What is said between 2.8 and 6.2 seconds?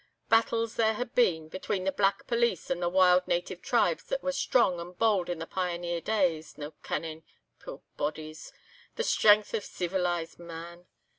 the wild native tribes that were strong and bold in the pioneer